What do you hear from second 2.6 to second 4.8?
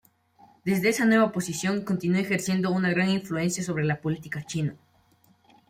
una gran influencia sobre la política china.